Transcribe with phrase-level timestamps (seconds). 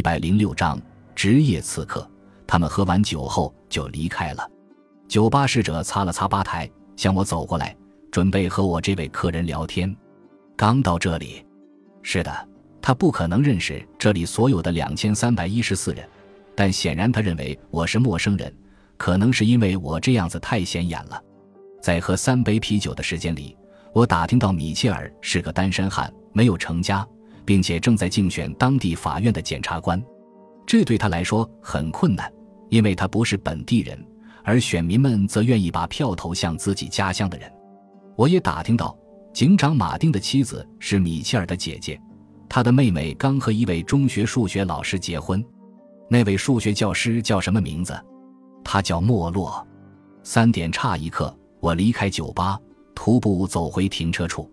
[0.00, 0.80] 一百零六章
[1.14, 2.10] 职业刺客。
[2.46, 4.50] 他们喝完酒后就离开了。
[5.06, 7.76] 酒吧侍者擦了擦吧台，向我走过来，
[8.10, 9.94] 准备和我这位客人聊天。
[10.56, 11.44] 刚到这里，
[12.00, 12.48] 是的，
[12.80, 16.02] 他不可能认识这里所有的两千三百一十四人，
[16.54, 18.50] 但显然他认为我是陌生人，
[18.96, 21.22] 可能是因为我这样子太显眼了。
[21.82, 23.54] 在喝三杯啤酒的时间里，
[23.92, 27.06] 我打听到米切尔是个单身汉，没有成家，
[27.44, 30.02] 并且正在竞选当地法院的检察官。
[30.66, 32.32] 这对他来说很困难，
[32.68, 33.98] 因为他不是本地人，
[34.44, 37.50] 而选民们则愿意把票投向自己家乡的人。
[38.16, 38.96] 我也打听到，
[39.32, 42.00] 警长马丁的妻子是米切尔的姐姐，
[42.48, 45.44] 他的妹妹刚和一位中学数学老师结婚。
[46.08, 47.98] 那位数学教师叫什么名字？
[48.64, 49.66] 他叫莫洛。
[50.22, 51.34] 三点差一刻。
[51.60, 52.58] 我离开酒吧，
[52.94, 54.50] 徒步走回停车处。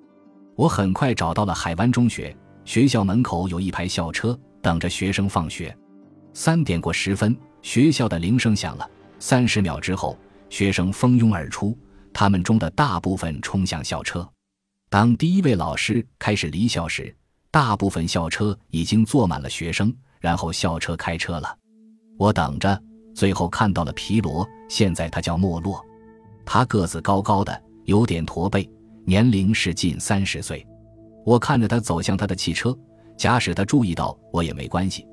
[0.58, 2.35] 我很快找到了海湾中学，
[2.67, 5.75] 学校门口有一排校车等着学生放学。
[6.34, 8.88] 三点过十分，学校的铃声响了。
[9.19, 10.19] 三十秒之后，
[10.50, 11.75] 学生蜂拥而出，
[12.11, 14.30] 他们中的大部分冲向校车。
[14.89, 17.16] 当第一位老师开始离校时，
[17.50, 21.58] 大部分校车已经坐满了学生，然后校车开车了。
[22.17, 22.78] 我等着，
[23.16, 25.81] 最后看到了皮罗，现在他叫莫洛。
[26.45, 28.69] 他个子高高的，有点驼背，
[29.06, 30.67] 年龄是近三十岁。
[31.28, 32.73] 我看着他走向他的汽车，
[33.17, 35.06] 假使他注意到我也没关系。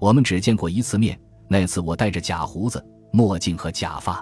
[0.00, 4.20] 我们只见过一次面，那次我戴着假胡子、墨镜和假发。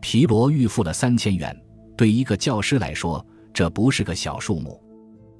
[0.00, 1.56] 皮罗预付了三千元，
[1.96, 3.24] 对一个教师来说，
[3.54, 4.82] 这不是个小数目。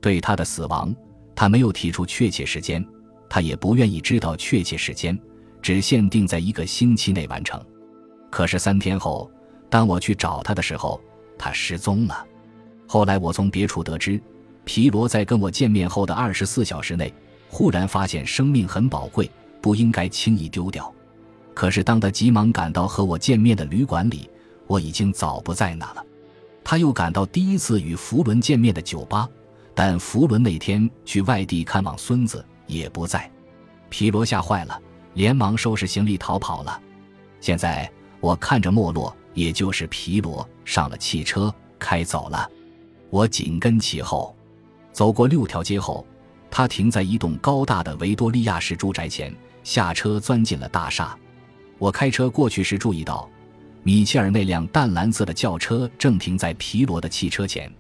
[0.01, 0.95] 对他的死亡，
[1.35, 2.87] 他没有提出确切时间，
[3.29, 5.19] 他也不愿意知道确切时间，
[5.61, 7.61] 只限定在一个星期内完成。
[8.31, 9.29] 可是三天后。
[9.69, 11.01] 当我去找他的时候，
[11.37, 12.25] 他失踪了。
[12.87, 14.23] 后来我从别处得知，
[14.65, 17.13] 皮罗在跟我见面后的二十四小时内，
[17.49, 20.93] 忽然发现生命很宝贵，不应该轻易丢掉。
[21.55, 24.29] 可是当他急忙赶到和我见面的旅馆里，
[24.67, 26.05] 我已经早不在那了。
[26.65, 29.29] 他又赶到第一次与福伦见面的酒吧，
[29.75, 33.31] 但福伦那天去外地看望孙子，也不在。
[33.89, 34.81] 皮罗吓坏了，
[35.15, 36.81] 连忙收拾行李逃跑了。
[37.41, 37.91] 现在
[38.21, 39.15] 我看着没落。
[39.35, 42.47] 也就是皮罗上了汽车开走了，
[43.09, 44.37] 我紧跟其后，
[44.93, 46.07] 走过六条街后，
[46.51, 51.17] 他停在一栋高大的维多利亚式住宅前，下车钻进了大厦。
[51.79, 53.29] 我开车过去时注意到，
[53.83, 57.73] 米切尔那辆淡蓝色的轿车正停在皮罗的汽车前，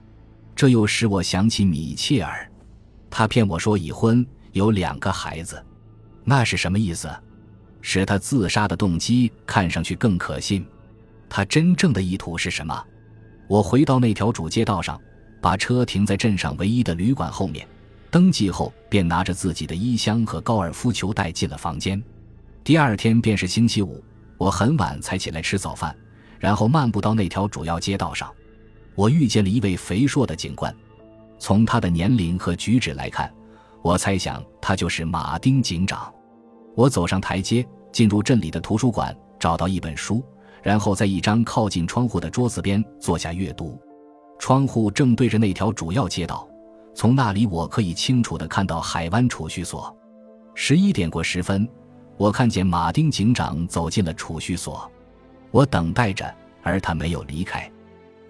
[0.57, 2.51] 这又使我想起米切尔，
[3.11, 5.63] 他骗我说已婚有两个孩子，
[6.25, 7.09] 那是什么意思？
[7.83, 10.65] 使他自杀的动机看上去更可信。
[11.29, 12.85] 他真正的意图是什么？
[13.49, 15.01] 我回到那条主街道上，
[15.43, 17.67] 把车停在镇上唯一的旅馆后面，
[18.13, 22.01] 登记后便拿着自己的衣箱和高尔夫球带进了房间。
[22.63, 24.03] 第二天便是星期五，
[24.39, 25.95] 我很晚才起来吃早饭，
[26.39, 28.33] 然后漫步到那条主要街道上。
[28.95, 30.73] 我遇见了一位肥硕的警官，
[31.41, 33.29] 从他的年龄和举止来看，
[33.83, 36.13] 我猜想他就是马丁警长。
[36.77, 40.25] 我走上台阶，进入镇里的图书馆，找到一本书。
[40.63, 43.77] 然后在一张靠近窗户的桌子边坐下阅读，
[44.43, 46.49] 窗户正对着那条主要街道，
[46.97, 49.97] 从那里我可以清楚地看到海湾储蓄所。
[50.53, 51.67] 十一点过十分，
[52.17, 54.91] 我看见马丁警长走进了储蓄所，
[55.53, 56.29] 我等待着，
[56.61, 57.71] 而他没有离开。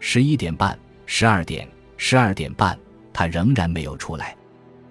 [0.01, 2.79] 十一点半、十二点、十二点半，
[3.11, 4.37] 他仍然没有出来，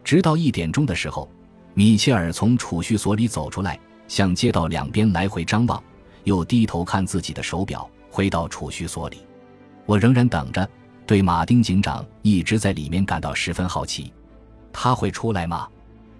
[0.03, 1.29] 直到一点钟的时候，
[1.75, 5.83] 米切尔从储蓄所里走出来，向街道两边来回张望。
[6.23, 9.19] 又低头看自己的手表，回到储蓄所里。
[9.85, 10.67] 我仍然等着，
[11.11, 14.13] 对马丁警长一直在里面感到十分好奇。
[14.71, 15.67] 他会出来吗？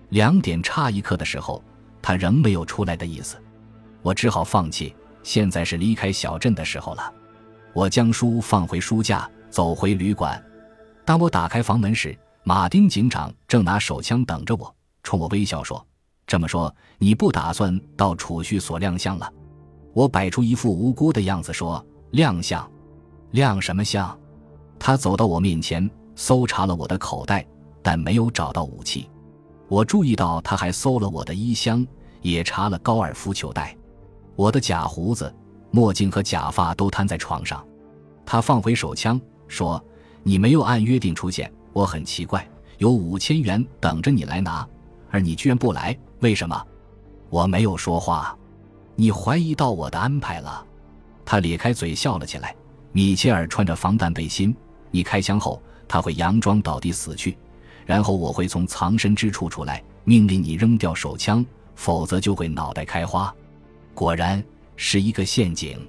[0.10, 1.64] 两点差一刻的时候，
[2.02, 3.42] 他仍没有出来的意思。
[4.02, 4.94] 我只好放弃。
[5.24, 7.14] 现在是离开小镇的时候了。
[7.72, 10.44] 我将书放回书架，走回旅馆。
[11.06, 12.14] 当我打开房门时，
[12.44, 15.88] 马丁警长正拿手枪等着我，冲我微笑说
[16.28, 19.32] ：“这么说，你不打算到储蓄所亮相了？”
[19.96, 21.82] 我摆出一副无辜的样子说
[22.12, 22.70] ：“亮相，
[23.30, 24.14] 亮什么相？”
[24.84, 27.46] 他走到我面前，搜查了我的口袋，
[27.84, 29.08] 但没有找到武器。
[29.68, 31.86] 我注意到他还搜了我的衣箱，
[32.24, 33.78] 也查了高尔夫球袋。
[34.36, 35.32] 我的假胡子、
[35.70, 37.64] 墨镜和假发都摊在床上。
[38.26, 39.82] 他放回手枪，说
[40.24, 42.44] ：“你没有按约定出现，我很奇怪。
[42.80, 44.68] 有五千元等着你来拿，
[45.12, 46.60] 而你居然不来，为什么？”
[47.30, 48.36] 我没有说话。
[48.96, 50.66] 你怀疑到我的安排了，
[51.24, 52.56] 他咧开嘴笑了起来。
[52.94, 54.54] 米切尔穿着防弹背心，
[54.92, 57.38] 你开枪后他会佯装倒地死去，
[57.86, 61.46] 然后我会从藏身之处出来，命令你扔掉手枪，
[61.76, 63.34] 否则就会脑袋开花。
[63.94, 64.44] 果然
[64.76, 65.80] 是一个陷阱。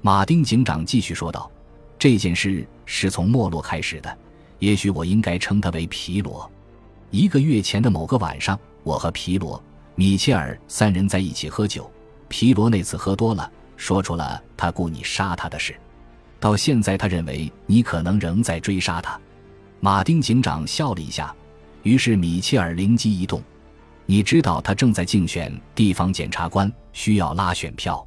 [0.00, 1.50] 马丁警长继续说道
[1.98, 4.18] ：“这件事是从没落开始的，
[4.58, 6.50] 也许我应该称它为皮罗。
[7.10, 9.62] 一个月前的某个晚上，我和皮罗、
[9.94, 11.88] 米切尔三人在一起喝酒。
[12.28, 15.76] 皮罗那次喝多了，说出了他雇你杀他的事。
[16.42, 19.16] 到现在，他认为你可能仍在追杀他。”
[19.78, 21.32] 马丁警长笑了一下，
[21.84, 23.40] 于是米切尔灵机一动。
[24.06, 28.04] 你知道他正在竞选地方检察官，需要拉选票。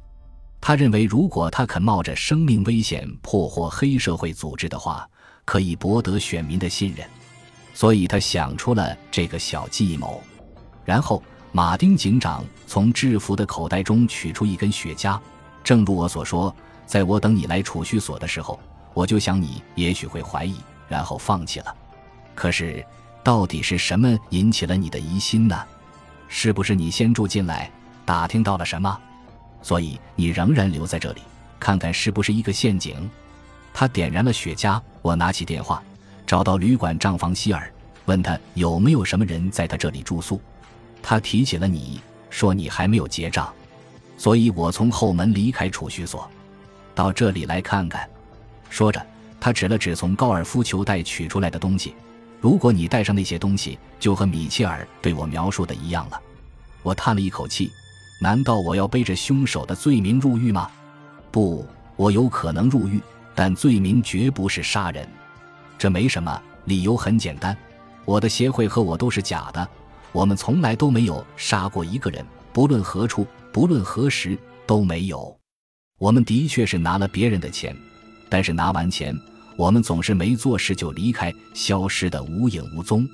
[0.60, 5.08] 他认为，如果他肯冒着生命危险破获黑社会组织的话，
[5.46, 7.08] 可以博得选民的信任。
[7.72, 10.22] 所以他想出了这个小计谋。
[10.84, 11.22] 然后，
[11.52, 15.18] 马丁警长从制服的口袋中取出一根雪茄。
[15.64, 16.54] 正如我所说，
[16.86, 18.58] 在我等你来储蓄所的时候，
[18.94, 20.56] 我就想你也许会怀疑，
[20.88, 21.74] 然后放弃了。
[22.34, 22.84] 可是，
[23.24, 25.60] 到底是什么引起了你的疑心呢？
[26.28, 27.70] 是不是你先住进来，
[28.04, 28.98] 打听到了什么，
[29.62, 31.22] 所以你仍然留在这里，
[31.58, 33.10] 看看是不是一个陷阱？
[33.74, 35.82] 他点燃了雪茄，我拿起电话，
[36.26, 37.70] 找到旅馆账房希尔，
[38.06, 40.40] 问他有没有什么人在他这里住宿。
[41.02, 42.00] 他提起了你，
[42.30, 43.52] 说你还没有结账，
[44.16, 46.28] 所以我从后门离开储蓄所，
[46.96, 48.08] 到这里来看看。
[48.68, 49.00] 说着，
[49.38, 51.94] 他指了指从高尔夫球袋取出来的东西。
[52.40, 56.20] 如果你带上那些东西，就和米切尔对我描述的一样了。
[56.82, 57.70] 我叹了一口气，
[58.20, 60.70] 难道我要背着凶手的罪名入狱吗？
[61.30, 61.66] 不，
[61.96, 63.00] 我有可能入狱，
[63.34, 65.08] 但罪名绝不是杀人。
[65.78, 67.56] 这没什么，理由很简单，
[68.04, 69.68] 我的协会和我都是假的，
[70.12, 75.36] 我们从来都没有杀过一个人，不论何处，不论何时都没有。
[75.98, 77.74] 我们的确是拿了别人的钱，
[78.28, 79.18] 但是拿完钱。
[79.56, 83.08] 我们总是没做事就离开，消失的无影无踪。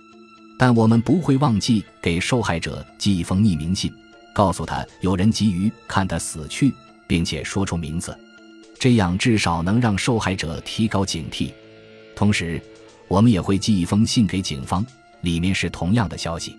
[0.58, 3.92] 但我们不会忘记给受害者寄一封匿名信，
[4.34, 6.74] 告诉他有人急于看他死去，
[7.06, 8.18] 并且说出名字，
[8.76, 11.52] 这样至少能让受害者提高警惕。
[12.16, 12.60] 同时，
[13.06, 14.84] 我们也会寄一封信给警方，
[15.20, 16.56] 里面是同样的消息。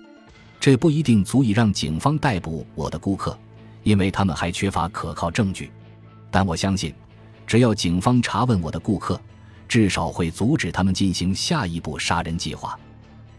[0.61, 3.37] 这不一定足以让警方逮捕我的顾客，
[3.83, 5.69] 因为他们还缺乏可靠证据。
[6.33, 6.91] 但我相信，
[7.45, 9.21] 只要警方查问我的顾客。
[9.65, 12.77] 至少会阻止他们进行下一步杀人计划。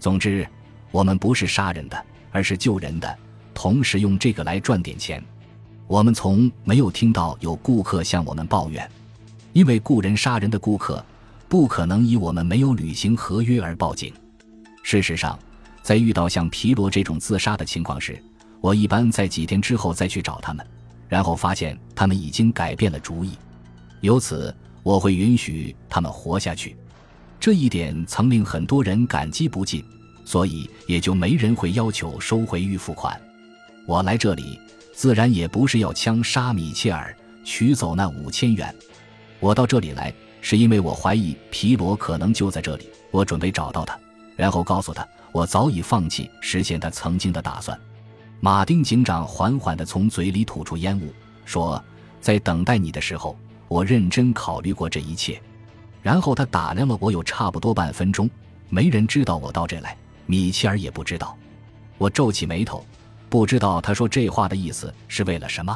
[0.01, 0.45] 总之，
[0.91, 3.19] 我们不是杀人的，而是救人的，
[3.53, 5.23] 同时用这个来赚点钱。
[5.87, 8.91] 我们从没有听到有顾客向我们抱怨，
[9.53, 11.05] 因为雇人杀人的顾客
[11.49, 14.13] 不可能以我们没有履行合约而报警。
[14.83, 15.39] 事实上，
[15.83, 18.21] 在遇到像皮罗这种自杀的情况时，
[18.61, 20.67] 我一般在几天之后再去找他们，
[21.15, 23.39] 然后发现他们已经改变了主意，
[24.01, 24.53] 由此。
[24.83, 26.77] 我会允许他们活下去，
[27.39, 29.83] 这一点曾令很多人感激不尽，
[30.25, 33.19] 所以也就没人会要求收回预付款。
[33.87, 34.61] 我来这里
[34.93, 38.75] 自然也不是要枪杀米切尔，取走那五千元。
[39.39, 40.13] 我到这里来
[40.43, 43.97] 是因为我怀疑皮罗可能就在这里，我准备找到他，
[44.37, 47.79] 然后告诉他我早已放弃实现他曾经的打算。
[48.45, 51.11] 马丁警长缓缓地从嘴里吐出烟雾，
[51.47, 51.83] 说
[52.21, 53.35] ：“在等待你的时候。”
[53.69, 55.41] 我认真考虑过这一切，
[56.03, 58.29] 然后他打量了我有差不多半分钟。
[58.69, 59.97] 没人知道我到这来，
[60.27, 61.35] 米切尔也不知道。
[61.97, 62.85] 我皱起眉头，
[63.31, 65.75] 不知道他说这话的意思是为了什么。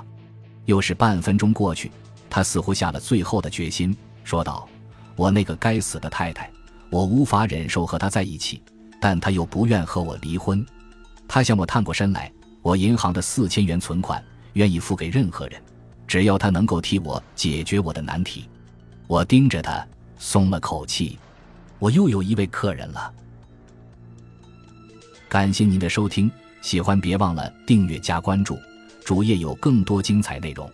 [0.67, 1.91] 又是半分钟过去，
[2.29, 4.69] 他似乎下了最后的决心，说道
[5.17, 6.51] ：“我那个该死的太太，
[6.91, 8.63] 我无法忍受和她在一起，
[9.01, 10.63] 但她又不愿和我离婚。
[11.27, 12.31] 她向我探过身来，
[12.69, 14.23] 我银行的四千元存款，
[14.53, 15.59] 愿意付给任何人。”
[16.07, 18.47] 只要他能够替我解决我的难题，
[19.07, 19.87] 我盯着他，
[20.19, 21.19] 松了口气。
[21.79, 23.11] 我又有一位客人了。
[25.31, 28.59] 感谢您的收听，喜欢别忘了订阅加关注，
[29.03, 30.71] 主页有更多精彩内容。